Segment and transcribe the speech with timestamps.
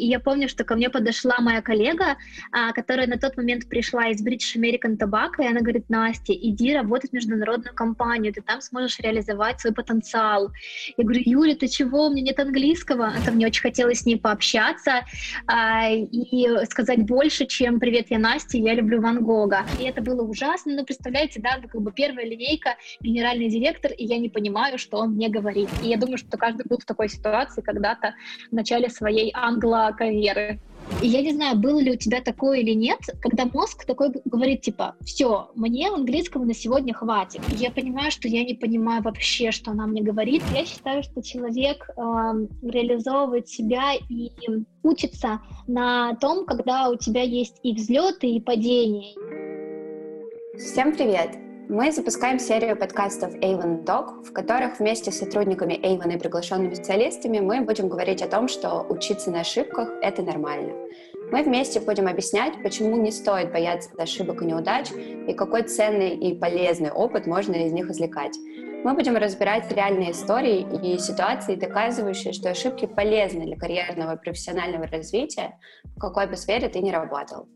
[0.00, 2.16] И я помню, что ко мне подошла моя коллега,
[2.52, 6.74] а, которая на тот момент пришла из British American Tobacco, и она говорит, Настя, иди
[6.74, 10.50] работать в международную компанию, ты там сможешь реализовать свой потенциал.
[10.96, 13.12] Я говорю, Юля, ты чего, у меня нет английского.
[13.20, 15.04] Это мне очень хотелось с ней пообщаться
[15.46, 19.66] а, и сказать больше, чем «Привет, я Настя, я люблю Ван Гога».
[19.78, 24.16] И это было ужасно, но представляете, да, как бы первая линейка, генеральный директор, и я
[24.18, 25.68] не понимаю, что он мне говорит.
[25.82, 28.14] И я думаю, что каждый был в такой ситуации когда-то
[28.50, 29.30] в начале своей
[29.90, 30.60] англо-карьеры.
[31.02, 34.62] И я не знаю, было ли у тебя такое или нет, когда мозг такой говорит,
[34.62, 37.42] типа, все, мне английского на сегодня хватит.
[37.56, 40.42] Я понимаю, что я не понимаю вообще, что она мне говорит.
[40.52, 42.00] Я считаю, что человек э,
[42.62, 44.30] реализовывает себя и
[44.82, 49.14] учится на том, когда у тебя есть и взлеты, и падения.
[50.58, 51.49] Всем привет!
[51.72, 57.38] Мы запускаем серию подкастов Avon Talk, в которых вместе с сотрудниками Avon и приглашенными специалистами
[57.38, 60.74] мы будем говорить о том, что учиться на ошибках— это нормально.
[61.30, 66.36] Мы вместе будем объяснять, почему не стоит бояться ошибок и неудач, и какой ценный и
[66.36, 68.36] полезный опыт можно из них извлекать.
[68.82, 74.88] Мы будем разбирать реальные истории и ситуации, доказывающие, что ошибки полезны для карьерного и профессионального
[74.88, 77.46] развития, в какой бы сфере ты ни работал.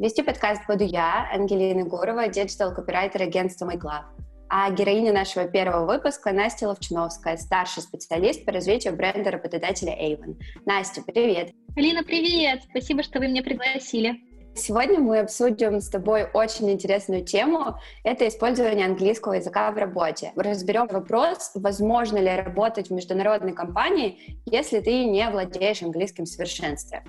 [0.00, 4.02] Вести подкаст буду я, Ангелина Гурова, digital-копирайтер агентства MyGlove.
[4.48, 10.34] А героиня нашего первого выпуска Настя Ловчиновская, старший специалист по развитию бренда работодателя Avon.
[10.66, 11.52] Настя, привет!
[11.76, 12.62] Алина, привет!
[12.70, 14.16] Спасибо, что вы меня пригласили.
[14.56, 17.76] Сегодня мы обсудим с тобой очень интересную тему.
[18.02, 20.32] Это использование английского языка в работе.
[20.34, 27.04] Разберем вопрос, возможно ли работать в международной компании, если ты не владеешь английским в совершенстве.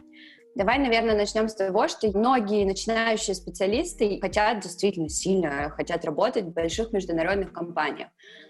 [0.55, 6.53] Давай, наверное, начнем с того, что многие начинающие специалисты хотят действительно сильно, хотят работать в
[6.53, 8.07] больших международных компаниях.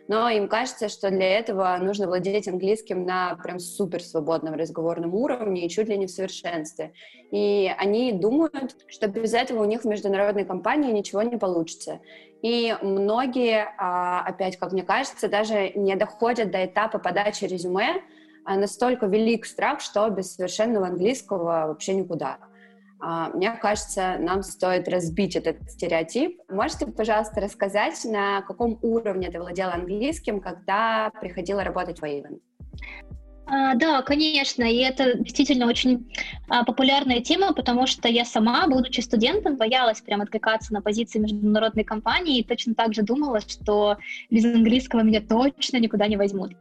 [0.08, 5.66] Но им кажется, что для этого нужно владеть английским на прям супер свободном разговорном уровне
[5.66, 6.94] и чуть ли не в совершенстве.
[7.32, 12.02] И они думают, что без этого у них в международной компании ничего не получится.
[12.44, 18.04] И многие, а, опять, как мне кажется, даже не доходят до этапа подачи резюме,
[18.46, 22.38] настолько велик страх, что без совершенного английского вообще никуда.
[23.00, 26.40] А, мне кажется, нам стоит разбить этот стереотип.
[26.50, 32.40] Можете, пожалуйста, рассказать, на каком уровне ты владела английским, когда приходила работать в Avon?
[33.48, 36.12] А, да, конечно, и это действительно очень
[36.50, 41.84] а, популярная тема, потому что я сама, будучи студентом, боялась прям откликаться на позиции международной
[41.84, 43.98] компании и точно так же думала, что
[44.32, 46.54] без английского меня точно никуда не возьмут.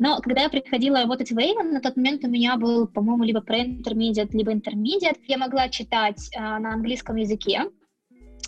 [0.00, 3.40] Но когда я приходила работать в Avon, на тот момент у меня был, по-моему, либо
[3.40, 5.20] pre-intermediate, либо intermediate.
[5.28, 7.66] Я могла читать а, на английском языке,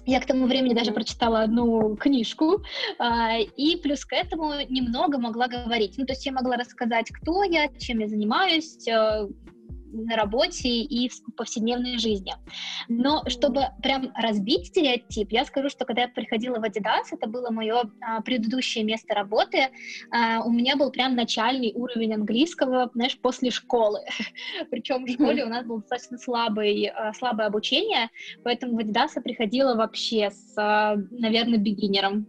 [0.07, 2.63] я к тому времени даже прочитала одну книжку,
[2.99, 5.95] а, и плюс к этому немного могла говорить.
[5.97, 9.29] Ну, то есть я могла рассказать, кто я, чем я занимаюсь, э,
[9.95, 12.33] на работе и в повседневной жизни.
[12.89, 17.51] Но чтобы прям разбить стереотип, я скажу, что когда я приходила в Adidas, это было
[17.51, 19.69] мое а, предыдущее место работы,
[20.11, 24.01] а, у меня был прям начальный уровень английского, знаешь, после школы.
[24.71, 28.11] Причем в школе у нас было достаточно слабый, а, слабое обучение,
[28.43, 32.27] поэтому в Adidas я приходила вообще с, а, наверное, бигинером.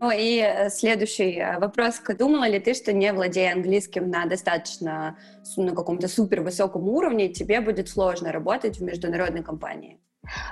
[0.00, 2.00] Ну и э, следующий э, вопрос.
[2.18, 5.18] Думала ли ты, что не владея английским на достаточно,
[5.56, 9.98] на каком-то супер высоком уровне, тебе будет сложно работать в международной компании?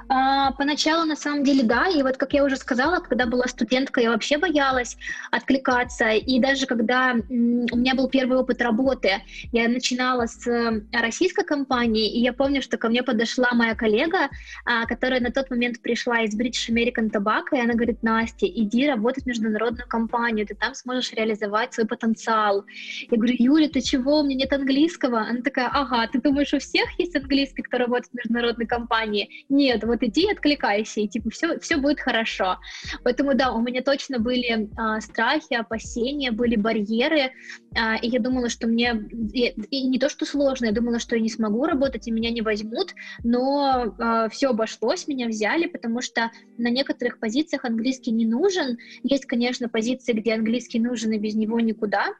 [0.09, 1.89] А, поначалу, на самом деле, да.
[1.89, 4.97] И вот, как я уже сказала, когда была студенткой, я вообще боялась
[5.31, 6.11] откликаться.
[6.11, 9.23] И даже когда у меня был первый опыт работы,
[9.53, 14.29] я начинала с э, российской компании, и я помню, что ко мне подошла моя коллега,
[14.65, 18.89] а, которая на тот момент пришла из British American Tobacco, и она говорит, Настя, иди
[18.89, 22.65] работать в международную компанию, ты там сможешь реализовать свой потенциал.
[23.11, 25.21] Я говорю, Юля, ты чего, у меня нет английского?
[25.21, 29.27] Она такая, ага, ты думаешь, у всех есть английский, кто работает в международной компании?
[29.49, 32.59] нет, вот иди, откликайся, и типа все, все будет хорошо.
[33.03, 37.33] Поэтому да, у меня точно были а, страхи, опасения, были барьеры,
[37.79, 38.95] а, и я думала, что мне,
[39.33, 42.31] и, и не то, что сложно, я думала, что я не смогу работать, и меня
[42.31, 48.27] не возьмут, но а, все обошлось, меня взяли, потому что на некоторых позициях английский не
[48.27, 48.79] нужен.
[49.03, 52.15] Есть, конечно, позиции, где английский нужен, и без него никуда,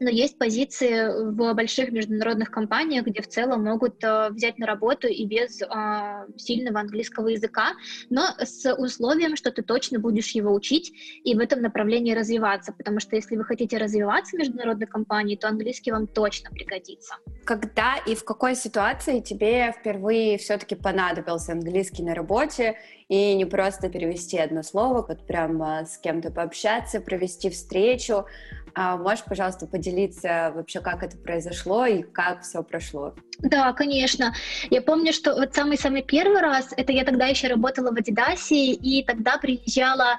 [0.00, 5.06] но есть позиции в больших международных компаниях, где в целом могут э, взять на работу
[5.06, 5.66] и без э,
[6.36, 7.72] сильного английского языка,
[8.10, 10.92] но с условием, что ты точно будешь его учить
[11.24, 15.48] и в этом направлении развиваться, потому что если вы хотите развиваться в международной компании, то
[15.48, 17.14] английский вам точно пригодится.
[17.44, 22.76] Когда и в какой ситуации тебе впервые все-таки понадобился английский на работе,
[23.08, 28.24] и не просто перевести одно слово, вот прям с кем-то пообщаться, провести встречу,
[28.74, 33.14] а можешь, пожалуйста, поделиться поделиться вообще, как это произошло и как все прошло?
[33.40, 34.34] Да, конечно.
[34.70, 39.04] Я помню, что вот самый-самый первый раз, это я тогда еще работала в Адидасе, и
[39.04, 40.18] тогда приезжала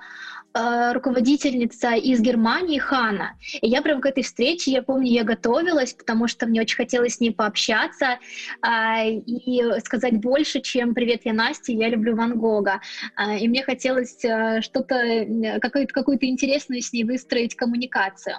[0.58, 3.34] Э, руководительница из Германии Хана.
[3.62, 7.16] И я прям к этой встрече, я помню, я готовилась, потому что мне очень хотелось
[7.16, 8.20] с ней пообщаться
[8.66, 12.80] э, и сказать больше, чем «Привет, я Настя, я люблю Ван Гога».
[13.18, 14.96] Э, и мне хотелось э, что-то,
[15.60, 18.38] какую-то, какую-то интересную с ней выстроить коммуникацию.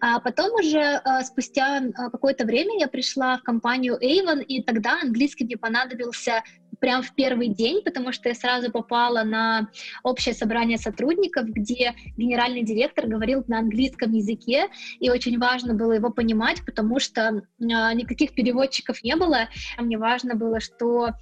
[0.00, 1.80] А потом уже э, спустя
[2.12, 6.42] какое-то время я пришла в компанию Avon, и тогда английский мне понадобился
[6.84, 9.70] прям в первый день, потому что я сразу попала на
[10.02, 14.66] общее собрание сотрудников, где генеральный директор говорил на английском языке,
[15.00, 19.48] и очень важно было его понимать, потому что э, никаких переводчиков не было.
[19.78, 21.12] Мне важно было, что э,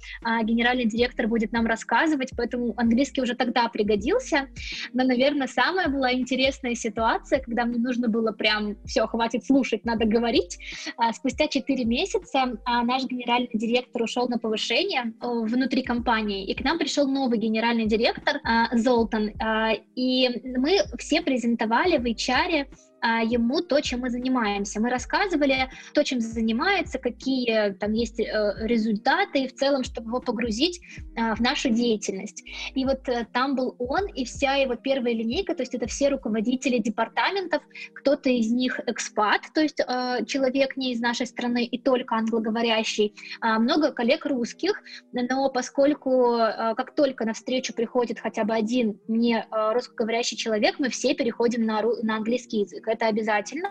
[0.43, 4.49] генеральный директор будет нам рассказывать, поэтому английский уже тогда пригодился.
[4.91, 10.03] Но, наверное, самая была интересная ситуация, когда мне нужно было прям все, хватит слушать, надо
[10.03, 10.59] говорить.
[10.99, 15.13] Э, спустя 4 месяца наш генеральный директор ушел на повышение
[15.53, 21.21] внутри компании, и к нам пришел новый генеральный директор э, Золтан, э, и мы все
[21.21, 24.79] презентовали в HR а, ему то, чем мы занимаемся.
[24.79, 30.19] Мы рассказывали то, чем занимается, какие там есть э, результаты, и в целом, чтобы его
[30.21, 30.81] погрузить
[31.17, 32.43] а, в нашу деятельность.
[32.73, 36.09] И вот э, там был он и вся его первая линейка, то есть это все
[36.09, 37.61] руководители департаментов,
[37.93, 43.15] кто-то из них экспат, то есть э, человек не из нашей страны и только англоговорящий,
[43.41, 46.37] а много коллег русских, но поскольку
[46.77, 51.81] как только на встречу приходит хотя бы один не русскоговорящий человек, мы все переходим на,
[51.81, 53.69] на английский язык это обязательно.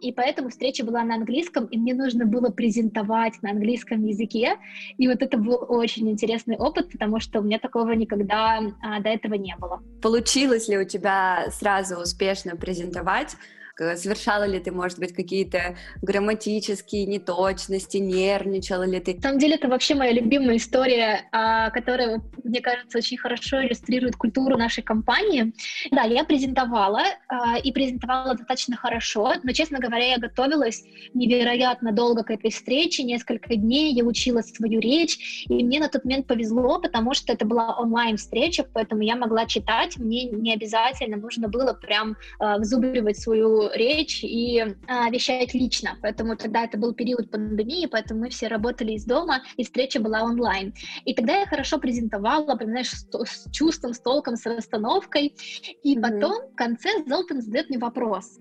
[0.00, 4.56] И поэтому встреча была на английском, и мне нужно было презентовать на английском языке.
[4.98, 9.08] И вот это был очень интересный опыт, потому что у меня такого никогда а, до
[9.08, 9.82] этого не было.
[10.02, 13.36] Получилось ли у тебя сразу успешно презентовать?
[13.76, 19.14] Совершала ли ты, может быть, какие-то грамматические неточности, нервничала ли ты?
[19.14, 24.16] На самом деле, это вообще моя любимая история, а, которая, мне кажется, очень хорошо иллюстрирует
[24.16, 25.52] культуру нашей компании.
[25.90, 32.22] Да, я презентовала, а, и презентовала достаточно хорошо, но, честно говоря, я готовилась невероятно долго
[32.22, 36.80] к этой встрече, несколько дней, я учила свою речь, и мне на тот момент повезло,
[36.80, 42.16] потому что это была онлайн-встреча, поэтому я могла читать, мне не обязательно нужно было прям
[42.40, 45.98] э, взубривать свою речь и а, вещать лично.
[46.02, 50.22] Поэтому тогда это был период пандемии, поэтому мы все работали из дома, и встреча была
[50.22, 50.74] онлайн.
[51.04, 55.34] И тогда я хорошо презентовала, понимаешь, с, с чувством, с толком, с расстановкой.
[55.82, 56.00] И mm-hmm.
[56.00, 58.38] потом в конце Золтан задает мне вопрос.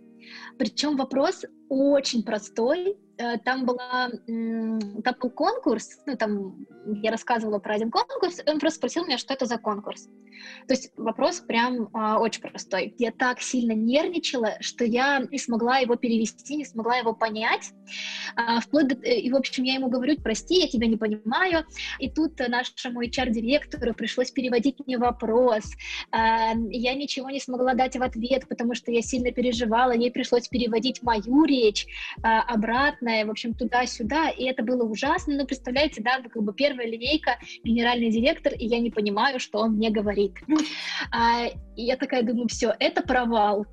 [0.58, 6.66] Причем вопрос очень простой, Э, там, была, там был конкурс, ну, там
[7.02, 10.10] я рассказывала про один конкурс, и он просто спросил меня, что это за конкурс.
[10.68, 12.96] То есть вопрос прям а, очень простой.
[12.98, 17.72] Я так сильно нервничала, что я не смогла его перевести, не смогла его понять.
[18.36, 18.96] А, вплоть до...
[18.96, 21.66] И, в общем, я ему говорю, прости, я тебя не понимаю.
[22.00, 25.64] И тут нашему HR-директору пришлось переводить мне вопрос.
[26.12, 29.92] А, я ничего не смогла дать в ответ, потому что я сильно переживала.
[29.92, 31.86] Ей пришлось переводить мою речь
[32.22, 36.88] а, обратно в общем, туда-сюда, и это было ужасно, но представляете, да, как бы первая
[36.88, 40.34] линейка, генеральный директор, и я не понимаю, что он мне говорит.
[41.12, 41.46] А,
[41.76, 43.66] и я такая думаю, все, это провал.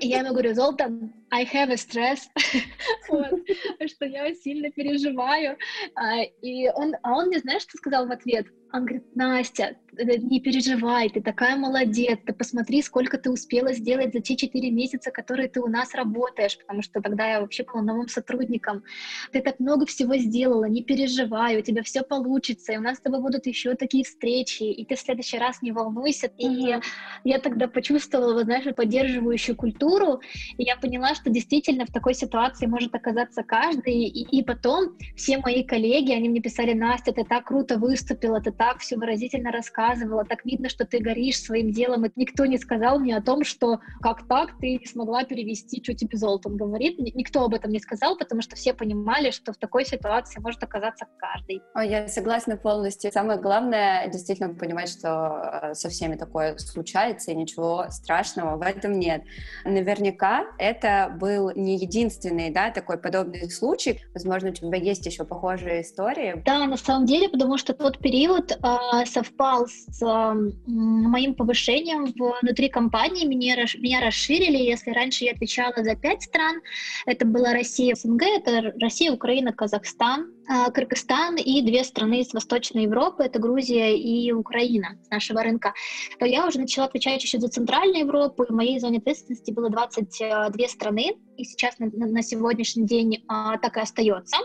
[0.00, 2.28] И я ему говорю, Золтан, I have a stress,
[3.86, 5.56] что я сильно переживаю.
[5.94, 8.46] А, и он, а он мне, знаешь, что сказал в ответ?
[8.72, 14.20] Он говорит, Настя, не переживай, ты такая молодец, ты посмотри, сколько ты успела сделать за
[14.20, 18.08] те четыре месяца, которые ты у нас работаешь, потому что тогда я вообще была новым
[18.08, 18.84] сотрудником.
[19.32, 23.00] Ты так много всего сделала, не переживай, у тебя все получится, и у нас с
[23.00, 26.30] тобой будут еще такие встречи, и ты в следующий раз не волнуйся.
[26.38, 26.76] И
[27.24, 30.20] я тогда почувствовала, знаешь, поддерживающую культуру,
[30.56, 35.38] и я поняла, что действительно в такой ситуации может оказаться каждый, и, и потом все
[35.38, 40.24] мои коллеги, они мне писали, Настя, ты так круто выступила, ты так все выразительно рассказывала,
[40.24, 43.80] так видно, что ты горишь своим делом, и никто не сказал мне о том, что
[44.00, 48.16] как так ты не смогла перевести, что тебе Золтан говорит, никто об этом не сказал,
[48.16, 51.62] потому что все понимали, что в такой ситуации может оказаться каждый.
[51.74, 53.12] Ой, я согласна полностью.
[53.12, 58.92] Самое главное действительно понимать, что э, со всеми такое случается, и ничего страшного в этом
[58.92, 59.22] нет.
[59.64, 64.00] Наверняка это был не единственный, да, такой подобный случай.
[64.14, 66.42] Возможно, у тебя есть еще похожие истории.
[66.44, 68.56] Да, на самом деле, потому что тот период э,
[69.06, 72.12] совпал с э, моим повышением
[72.42, 73.26] внутри компании.
[73.26, 74.56] Меня, меня расширили.
[74.56, 76.60] Если раньше я отвечала за пять стран,
[77.06, 80.32] это была Россия, СНГ, это Россия, Украина, Казахстан.
[80.48, 85.74] А, Кыргызстан и две страны из Восточной Европы, это Грузия и Украина с нашего рынка,
[86.20, 90.68] я уже начала отвечать еще за Центральную Европу, и в моей зоне ответственности было 22
[90.68, 94.36] страны, и сейчас на, на сегодняшний день а, так и остается.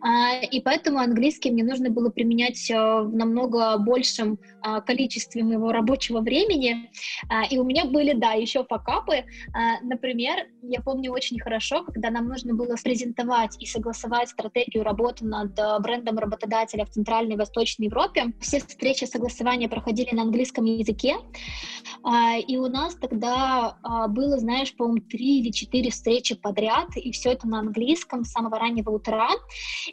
[0.00, 5.72] А, и поэтому английский мне нужно было применять а, в намного большем а, количестве моего
[5.72, 6.90] рабочего времени.
[7.30, 9.24] А, и у меня были, да, еще факапы.
[9.54, 15.24] А, например, я помню очень хорошо, когда нам нужно было презентовать и согласовать стратегию работы
[15.28, 18.32] над а, брендом работодателя в Центральной и Восточной Европе.
[18.40, 21.16] Все встречи согласования проходили на английском языке.
[22.02, 27.12] А, и у нас тогда а, было, знаешь, по-моему, три или четыре встречи подряд, и
[27.12, 29.28] все это на английском с самого раннего утра.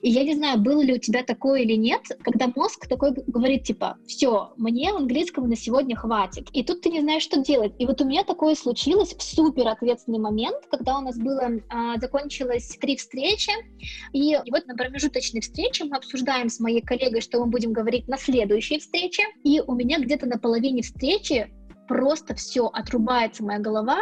[0.01, 3.63] И я не знаю, было ли у тебя такое или нет, когда мозг такой говорит,
[3.63, 6.49] типа, все, мне английского на сегодня хватит.
[6.51, 7.73] И тут ты не знаешь, что делать.
[7.79, 11.97] И вот у меня такое случилось в супер ответственный момент, когда у нас было, а,
[11.99, 13.51] закончилось три встречи,
[14.13, 14.75] и, вот на
[15.15, 19.61] промежуточной встрече мы обсуждаем с моей коллегой, что мы будем говорить на следующей встрече, и
[19.61, 21.51] у меня где-то на половине встречи
[21.87, 23.97] просто все отрубается моя голова,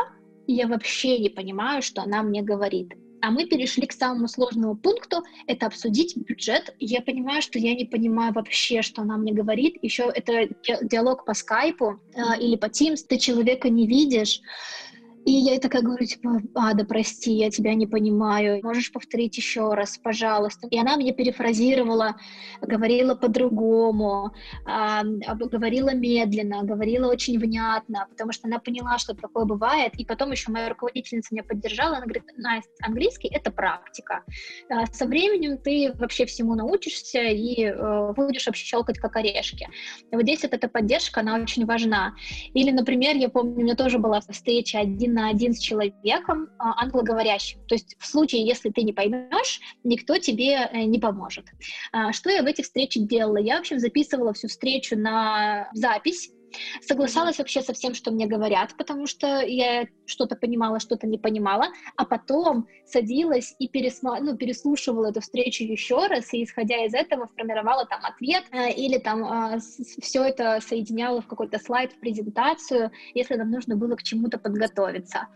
[0.47, 2.93] и я вообще не понимаю, что она мне говорит.
[3.21, 6.75] А мы перешли к самому сложному пункту, это обсудить бюджет.
[6.79, 9.77] Я понимаю, что я не понимаю вообще, что она мне говорит.
[9.81, 10.49] Еще это
[10.81, 14.41] диалог по скайпу э, или по Teams, ты человека не видишь,
[15.25, 19.73] и я такая говорю, типа, а, да прости, я тебя не понимаю, можешь повторить еще
[19.73, 20.67] раз, пожалуйста.
[20.67, 22.15] И она мне перефразировала,
[22.61, 24.33] говорила по-другому,
[24.65, 29.93] а, говорила медленно, говорила очень внятно, потому что она поняла, что такое бывает.
[29.97, 34.23] И потом еще моя руководительница меня поддержала, она говорит, Настя, английский— это практика.
[34.69, 39.69] А, со временем ты вообще всему научишься и э, будешь вообще щелкать как орешки.
[40.11, 42.13] И вот здесь вот эта поддержка, она очень важна.
[42.53, 46.81] Или, например, я помню, у меня тоже была встреча один на один с человеком а,
[46.81, 47.59] англоговорящим.
[47.67, 51.45] То есть в случае, если ты не поймешь, никто тебе э, не поможет.
[51.91, 53.37] А, что я в эти встречи делала?
[53.37, 56.31] Я, в общем, записывала всю встречу на запись,
[56.81, 61.67] Соглашалась вообще со всем, что мне говорят, потому что я что-то понимала, что-то не понимала,
[61.95, 64.19] а потом садилась и пересма...
[64.19, 68.97] ну, переслушивала эту встречу еще раз, и исходя из этого формировала там ответ э, или
[68.97, 69.59] там э,
[70.01, 75.27] все это соединяла в какой-то слайд, в презентацию, если нам нужно было к чему-то подготовиться.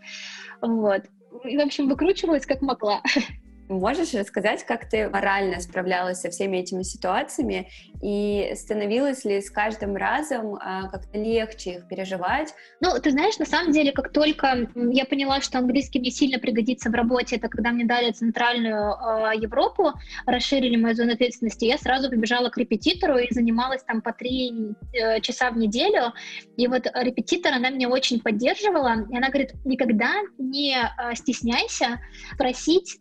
[0.60, 1.02] Вот.
[1.44, 3.02] И, в общем, выкручивалась как могла.
[3.68, 7.68] Можешь рассказать, как ты морально справлялась со всеми этими ситуациями
[8.02, 12.54] и становилось ли с каждым разом а, как-то легче их переживать?
[12.80, 16.88] Ну, ты знаешь, на самом деле, как только я поняла, что английский мне сильно пригодится
[16.88, 19.92] в работе, это когда мне дали Центральную э, Европу,
[20.24, 24.50] расширили мою зону ответственности, я сразу побежала к репетитору и занималась там по три
[24.94, 26.14] э, часа в неделю.
[26.56, 32.00] И вот репетитор, она меня очень поддерживала, и она говорит, никогда не э, стесняйся
[32.38, 32.98] просить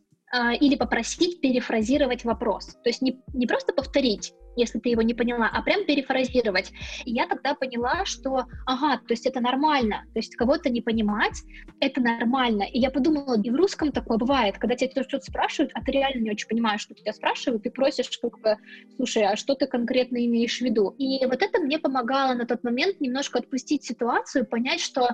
[0.60, 2.76] или попросить перефразировать вопрос.
[2.84, 6.74] То есть не, не просто повторить, если ты его не поняла, а прям перефразировать.
[7.06, 11.44] И я тогда поняла, что, ага, то есть это нормально, то есть кого-то не понимать,
[11.80, 12.64] это нормально.
[12.64, 16.24] И я подумала, и в русском такое бывает, когда тебя что-то спрашивают, а ты реально
[16.24, 18.58] не очень понимаешь, что тебя спрашивают, ты просишь как бы,
[18.98, 20.90] слушай, а что ты конкретно имеешь в виду?
[20.98, 25.08] И вот это мне помогало на тот момент немножко отпустить ситуацию, понять, что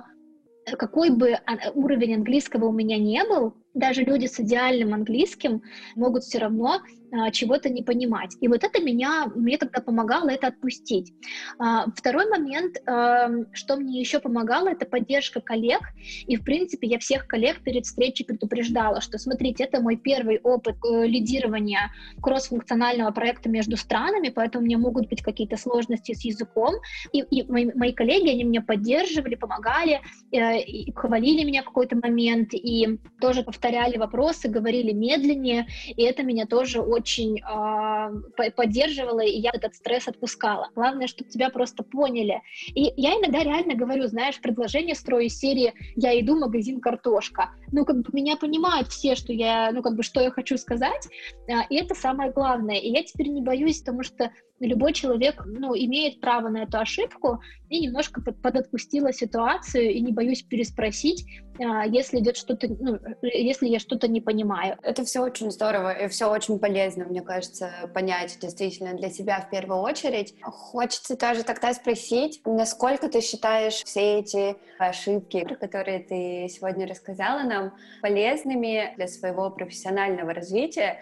[0.78, 1.38] какой бы
[1.74, 5.62] уровень английского у меня не был, даже люди с идеальным английским
[5.96, 6.80] могут все равно
[7.12, 8.36] а, чего-то не понимать.
[8.40, 11.12] И вот это меня, мне тогда помогало это отпустить.
[11.58, 15.80] А, второй момент, а, что мне еще помогало, это поддержка коллег.
[16.26, 20.76] И, в принципе, я всех коллег перед встречей предупреждала, что, смотрите, это мой первый опыт
[20.84, 26.74] э, лидирования кроссфункционального проекта между странами, поэтому у меня могут быть какие-то сложности с языком.
[27.12, 30.00] И, и мои, мои коллеги, они меня поддерживали, помогали,
[30.32, 36.22] э, и хвалили меня в какой-то момент, и тоже повторяли вопросы, говорили медленнее, и это
[36.22, 40.68] меня тоже очень э, поддерживало, и я этот стресс отпускала.
[40.74, 42.42] Главное, чтобы тебя просто поняли.
[42.74, 47.52] И я иногда реально говорю, знаешь, предложение строю серии «Я иду в магазин картошка».
[47.72, 51.08] Ну, как бы меня понимают все, что я, ну, как бы, что я хочу сказать,
[51.48, 52.76] э, и это самое главное.
[52.76, 54.30] И я теперь не боюсь, потому что
[54.66, 60.12] любой человек ну, имеет право на эту ошибку и немножко под, подотпустила ситуацию и не
[60.12, 61.26] боюсь переспросить,
[61.58, 64.76] а, если идет что-то, ну, если я что-то не понимаю.
[64.82, 69.50] Это все очень здорово и все очень полезно, мне кажется, понять действительно для себя в
[69.50, 70.34] первую очередь.
[70.42, 77.74] Хочется тоже тогда спросить, насколько ты считаешь все эти ошибки, которые ты сегодня рассказала нам,
[78.02, 80.98] полезными для своего профессионального развития,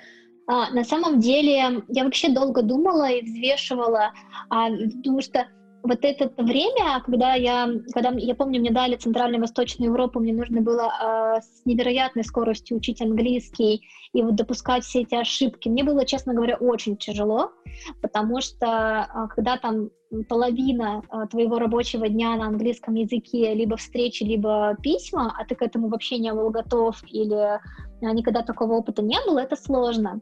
[0.46, 4.12] а, на самом деле, я вообще долго думала и взвешивала,
[4.48, 5.46] а, потому что
[5.82, 10.60] вот это время, когда я, когда я помню, мне дали Центральную Восточную Европу, мне нужно
[10.60, 15.68] было э, с невероятной скоростью учить английский и вот допускать все эти ошибки.
[15.68, 17.52] Мне было, честно говоря, очень тяжело,
[18.00, 19.90] потому что э, когда там
[20.28, 25.62] половина э, твоего рабочего дня на английском языке, либо встречи, либо письма, а ты к
[25.62, 27.60] этому вообще не был готов или
[28.00, 30.20] никогда такого опыта не было, это сложно.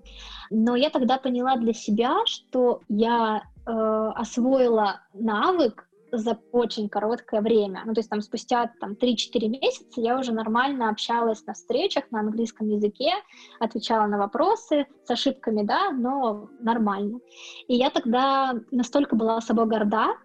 [0.50, 7.82] Но я тогда поняла для себя, что я освоила навык за очень короткое время.
[7.86, 12.20] Ну, то есть там спустя там, 3-4 месяца я уже нормально общалась на встречах на
[12.20, 13.12] английском языке,
[13.58, 17.20] отвечала на вопросы с ошибками, да, но нормально.
[17.68, 20.16] И я тогда настолько была собой горда,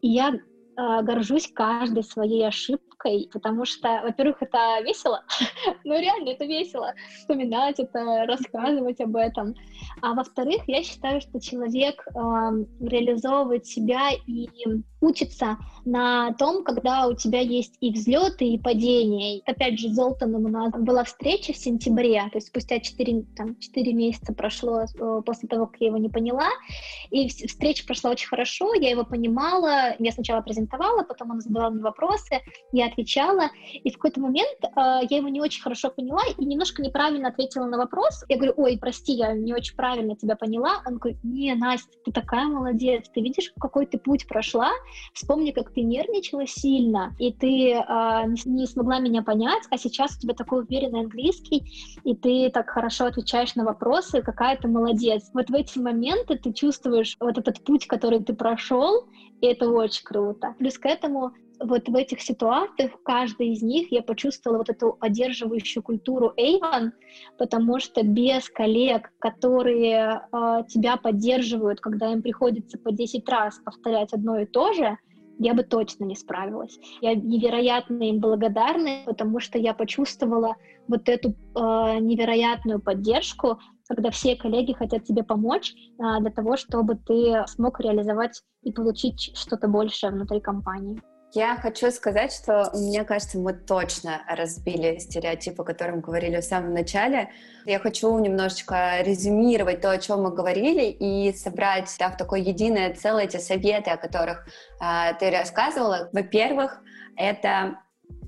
[0.00, 2.89] и я э, горжусь каждой своей ошибкой,
[3.32, 5.24] потому что, во-первых, это весело,
[5.84, 9.54] ну реально это весело, вспоминать это, рассказывать об этом.
[10.02, 12.12] А во-вторых, я считаю, что человек э,
[12.80, 14.48] реализовывает себя и
[15.00, 19.40] учится на том, когда у тебя есть и взлеты, и падения.
[19.46, 23.58] Опять же, с Золтаном у нас была встреча в сентябре, то есть спустя 4, там,
[23.58, 26.48] 4 месяца прошло э, после того, как я его не поняла,
[27.10, 31.82] и встреча прошла очень хорошо, я его понимала, я сначала презентовала, потом он задавал мне
[31.82, 32.40] вопросы,
[32.72, 34.68] я отвечала, и в какой-то момент э,
[35.08, 38.24] я его не очень хорошо поняла и немножко неправильно ответила на вопрос.
[38.28, 40.82] Я говорю, ой, прости, я не очень правильно тебя поняла.
[40.86, 44.70] Он говорит, не, Настя, ты такая молодец, ты видишь, какой ты путь прошла,
[45.12, 47.82] Вспомни, как ты нервничала сильно, и ты э,
[48.44, 51.64] не смогла меня понять, а сейчас у тебя такой уверенный английский,
[52.04, 55.30] и ты так хорошо отвечаешь на вопросы, какая ты молодец.
[55.32, 59.08] Вот в эти моменты ты чувствуешь вот этот путь, который ты прошел,
[59.40, 60.54] и это очень круто.
[60.58, 64.94] Плюс к этому вот в этих ситуациях, в каждой из них я почувствовала вот эту
[64.94, 66.92] поддерживающую культуру Avon,
[67.38, 74.12] потому что без коллег, которые э, тебя поддерживают, когда им приходится по 10 раз повторять
[74.12, 74.96] одно и то же,
[75.38, 76.78] я бы точно не справилась.
[77.00, 81.32] Я невероятно им благодарна, потому что я почувствовала вот эту э,
[82.00, 88.42] невероятную поддержку, когда все коллеги хотят тебе помочь э, для того, чтобы ты смог реализовать
[88.62, 91.00] и получить что-то большее внутри компании.
[91.32, 96.74] Я хочу сказать, что мне кажется, мы точно разбили стереотип, о котором говорили в самом
[96.74, 97.30] начале.
[97.66, 102.94] Я хочу немножечко резюмировать то, о чем мы говорили, и собрать да, в такое единое
[102.94, 104.44] целое эти советы, о которых
[104.80, 106.08] э, ты рассказывала.
[106.12, 106.80] Во-первых,
[107.16, 107.76] это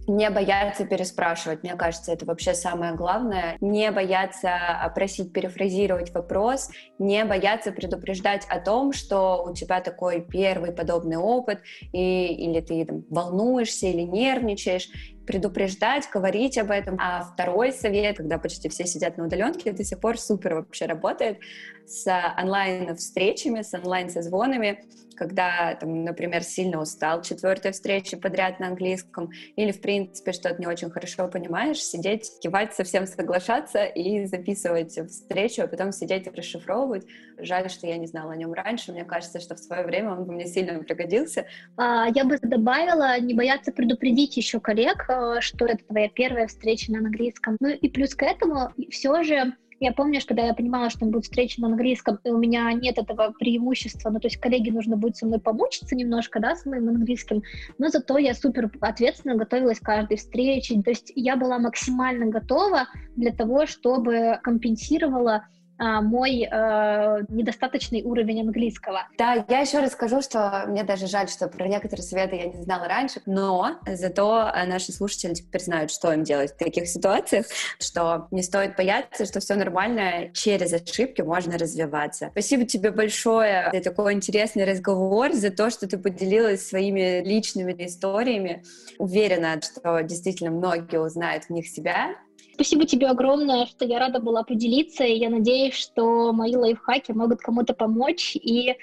[0.06, 3.56] не бояться переспрашивать, мне кажется, это вообще самое главное.
[3.60, 4.50] Не бояться
[4.94, 11.60] просить перефразировать вопрос, не бояться предупреждать о том, что у тебя такой первый подобный опыт,
[11.92, 14.88] и, или ты там, волнуешься или нервничаешь,
[15.26, 16.96] предупреждать, говорить об этом.
[17.00, 21.38] А второй совет, когда почти все сидят на удаленке, до сих пор супер вообще работает,
[21.86, 22.06] с
[22.38, 24.84] онлайн-встречами, с онлайн-созвонами,
[25.16, 30.66] когда, там, например, сильно устал, четвертая встреча подряд на английском, или, в принципе, что-то не
[30.66, 37.06] очень хорошо понимаешь, сидеть, кивать, совсем соглашаться и записывать встречу, а потом сидеть и расшифровывать.
[37.38, 38.92] Жаль, что я не знала о нем раньше.
[38.92, 41.46] Мне кажется, что в свое время он бы мне сильно пригодился.
[41.76, 45.06] А, я бы добавила, не бояться предупредить еще коллег,
[45.40, 47.56] что это твоя первая встреча на английском.
[47.60, 51.24] Ну и плюс к этому все же я помню, что когда я понимала, что будет
[51.24, 55.16] встреча на английском, и у меня нет этого преимущества, ну, то есть коллеге нужно будет
[55.16, 57.42] со мной помучиться немножко, да, с моим английским,
[57.78, 62.86] но зато я супер ответственно готовилась к каждой встрече, то есть я была максимально готова
[63.16, 65.46] для того, чтобы компенсировала
[65.78, 69.08] мой э, недостаточный уровень английского.
[69.18, 72.86] Да, я еще расскажу, что мне даже жаль, что про некоторые советы я не знала
[72.88, 77.46] раньше, но зато э, наши слушатели теперь знают, что им делать в таких ситуациях,
[77.80, 82.28] что не стоит бояться, что все нормально, через ошибки можно развиваться.
[82.32, 88.62] Спасибо тебе большое за такой интересный разговор, за то, что ты поделилась своими личными историями.
[88.98, 92.14] Уверена, что действительно многие узнают в них себя,
[92.54, 97.40] Спасибо тебе огромное, что я рада была поделиться, и я надеюсь, что мои лайфхаки могут
[97.40, 98.76] кому-то помочь и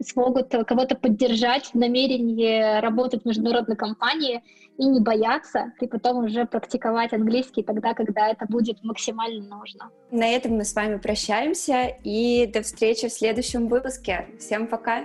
[0.00, 4.42] смогут кого-то поддержать в намерении работать в международной компании
[4.78, 9.90] и не бояться, и потом уже практиковать английский тогда, когда это будет максимально нужно.
[10.10, 14.28] На этом мы с вами прощаемся, и до встречи в следующем выпуске.
[14.38, 15.04] Всем пока!